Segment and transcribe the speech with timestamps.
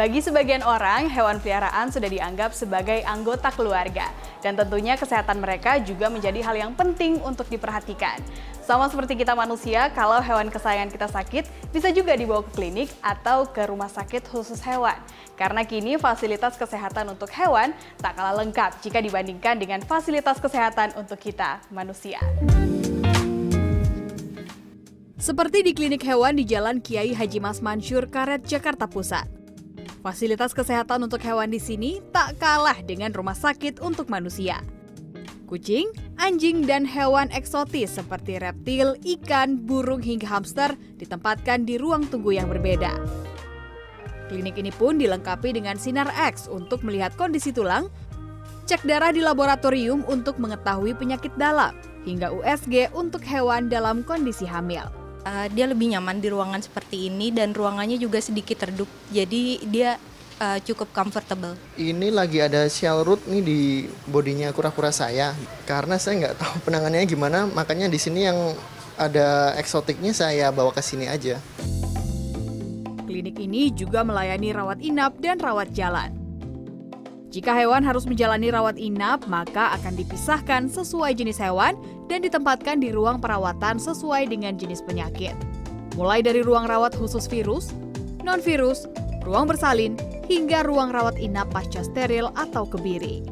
[0.00, 4.08] Bagi sebagian orang, hewan peliharaan sudah dianggap sebagai anggota keluarga.
[4.40, 8.16] Dan tentunya kesehatan mereka juga menjadi hal yang penting untuk diperhatikan.
[8.64, 13.44] Sama seperti kita manusia, kalau hewan kesayangan kita sakit, bisa juga dibawa ke klinik atau
[13.44, 14.96] ke rumah sakit khusus hewan.
[15.36, 21.20] Karena kini fasilitas kesehatan untuk hewan tak kalah lengkap jika dibandingkan dengan fasilitas kesehatan untuk
[21.20, 22.24] kita, manusia.
[25.20, 29.39] Seperti di klinik hewan di Jalan Kiai Haji Mas Mansur, Karet, Jakarta Pusat.
[30.00, 34.64] Fasilitas kesehatan untuk hewan di sini tak kalah dengan rumah sakit untuk manusia.
[35.44, 42.32] Kucing, anjing, dan hewan eksotis seperti reptil, ikan, burung, hingga hamster ditempatkan di ruang tunggu
[42.32, 42.96] yang berbeda.
[44.32, 47.92] Klinik ini pun dilengkapi dengan sinar X untuk melihat kondisi tulang,
[48.70, 51.76] cek darah di laboratorium untuk mengetahui penyakit dalam,
[52.08, 57.32] hingga USG untuk hewan dalam kondisi hamil uh, dia lebih nyaman di ruangan seperti ini
[57.34, 59.90] dan ruangannya juga sedikit redup jadi dia
[60.40, 61.54] uh, cukup comfortable.
[61.76, 63.60] Ini lagi ada shell root nih di
[64.08, 65.36] bodinya kura-kura saya
[65.68, 68.38] karena saya nggak tahu penanganannya gimana makanya di sini yang
[69.00, 71.40] ada eksotiknya saya bawa ke sini aja.
[73.08, 76.19] Klinik ini juga melayani rawat inap dan rawat jalan.
[77.30, 81.78] Jika hewan harus menjalani rawat inap, maka akan dipisahkan sesuai jenis hewan
[82.10, 85.38] dan ditempatkan di ruang perawatan sesuai dengan jenis penyakit.
[85.94, 87.70] Mulai dari ruang rawat khusus virus,
[88.26, 88.90] non-virus,
[89.22, 89.94] ruang bersalin,
[90.26, 93.22] hingga ruang rawat inap pasca steril atau kebiri.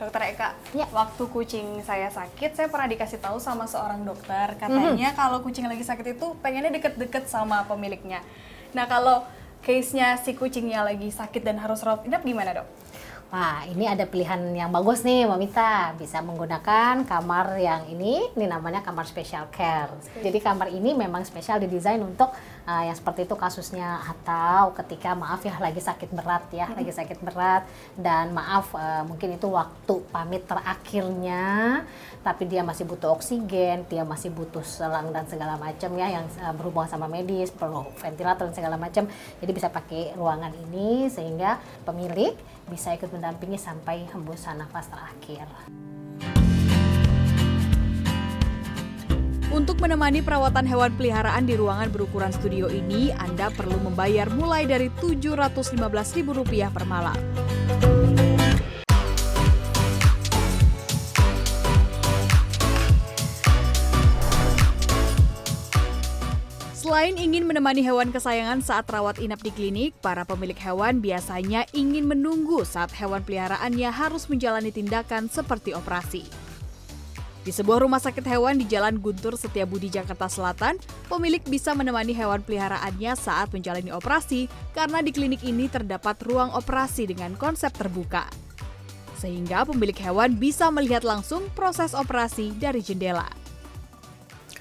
[0.00, 0.88] Dokter Eka, ya.
[0.88, 5.20] waktu kucing saya sakit, saya pernah dikasih tahu sama seorang dokter, katanya mm -hmm.
[5.20, 8.24] kalau kucing lagi sakit itu pengennya deket-deket sama pemiliknya.
[8.72, 9.24] Nah kalau
[9.60, 12.85] case-nya si kucingnya lagi sakit dan harus rawat inap gimana dok?
[13.36, 15.92] Wah, ini ada pilihan yang bagus nih, Mbak Mita.
[16.00, 19.92] Bisa menggunakan kamar yang ini, ini namanya kamar special care.
[20.24, 22.32] Jadi kamar ini memang spesial didesain untuk
[22.64, 27.20] uh, yang seperti itu kasusnya atau ketika maaf ya lagi sakit berat ya, lagi sakit
[27.20, 27.68] berat
[28.00, 31.84] dan maaf uh, mungkin itu waktu pamit terakhirnya,
[32.26, 36.50] tapi dia masih butuh oksigen, dia masih butuh selang dan segala macam ya yang uh,
[36.58, 39.06] berhubungan sama medis, perlu ventilator dan segala macam.
[39.38, 42.34] Jadi bisa pakai ruangan ini sehingga pemilik
[42.66, 45.46] bisa ikut mendampingi sampai hembusan nafas terakhir.
[49.54, 54.90] Untuk menemani perawatan hewan peliharaan di ruangan berukuran studio ini, Anda perlu membayar mulai dari
[54.98, 57.16] Rp715.000 per malam.
[66.86, 72.06] Selain ingin menemani hewan kesayangan saat rawat inap di klinik, para pemilik hewan biasanya ingin
[72.06, 76.22] menunggu saat hewan peliharaannya harus menjalani tindakan seperti operasi.
[77.42, 80.78] Di sebuah rumah sakit hewan di Jalan Guntur Setiabudi, Jakarta Selatan,
[81.10, 87.10] pemilik bisa menemani hewan peliharaannya saat menjalani operasi karena di klinik ini terdapat ruang operasi
[87.10, 88.30] dengan konsep terbuka.
[89.18, 93.26] Sehingga pemilik hewan bisa melihat langsung proses operasi dari jendela.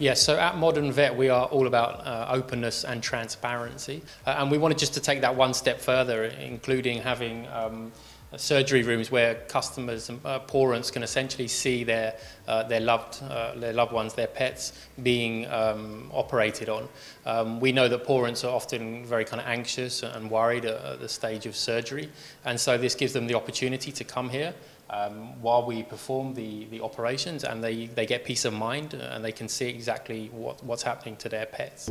[0.00, 4.00] Yes, so at Modern Vet, we are all about uh, openness and transparency.
[4.24, 7.90] Uh, and we wanted just to take that one step further, including having um,
[8.36, 12.14] surgery rooms where customers and uh, parents can essentially see their,
[12.46, 14.72] uh, their, loved, uh, their loved ones, their pets,
[15.02, 16.88] being um, operated on.
[17.26, 21.00] Um, we know that parents are often very kind of anxious and worried at, at
[21.00, 22.08] the stage of surgery.
[22.44, 24.54] And so this gives them the opportunity to come here
[24.90, 29.24] um, while we perform the, the operations and they, they get peace of mind and
[29.24, 31.90] they can see exactly what, what's happening to their pets.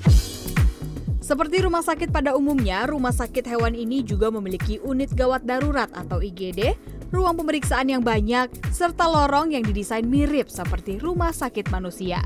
[1.28, 6.24] Seperti rumah sakit pada umumnya, rumah sakit hewan ini juga memiliki unit gawat darurat atau
[6.24, 6.80] IGD,
[7.12, 12.24] ruang pemeriksaan yang banyak, serta lorong yang didesain mirip seperti rumah sakit manusia.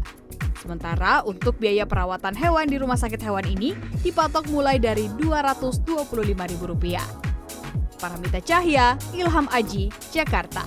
[0.62, 3.74] Sementara untuk biaya perawatan hewan di rumah sakit hewan ini
[4.06, 7.31] dipatok mulai dari Rp225.000.
[8.02, 10.66] Paramita Cahya, Ilham Aji, Jakarta.